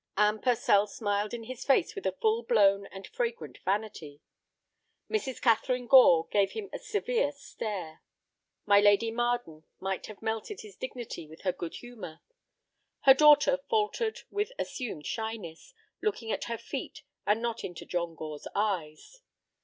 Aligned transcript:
Anne 0.17 0.39
Purcell 0.39 0.87
smiled 0.87 1.31
in 1.31 1.43
his 1.43 1.63
face 1.63 1.93
with 1.93 2.07
a 2.07 2.11
full 2.13 2.41
blown 2.41 2.87
and 2.87 3.05
fragrant 3.05 3.59
vanity. 3.63 4.19
Mrs. 5.11 5.39
Catharine 5.39 5.85
Gore 5.85 6.27
gave 6.31 6.53
him 6.53 6.71
a 6.73 6.79
severe 6.79 7.31
stare. 7.31 8.01
My 8.65 8.79
Lady 8.79 9.11
Marden 9.11 9.63
might 9.79 10.07
have 10.07 10.23
melted 10.23 10.61
his 10.61 10.75
dignity 10.75 11.27
with 11.27 11.41
her 11.41 11.53
good 11.53 11.75
humor; 11.75 12.19
her 13.01 13.13
daughter 13.13 13.59
faltered 13.69 14.21
with 14.31 14.51
assumed 14.57 15.05
shyness, 15.05 15.75
looking 16.01 16.31
at 16.31 16.45
her 16.45 16.57
feet 16.57 17.03
and 17.27 17.39
not 17.39 17.63
into 17.63 17.85
John 17.85 18.15
Gore's 18.15 18.47
eyes. 18.55 19.21